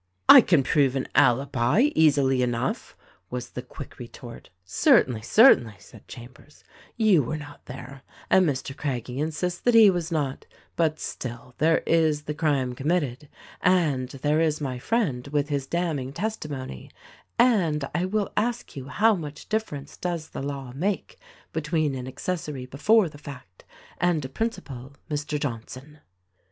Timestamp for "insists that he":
9.19-9.91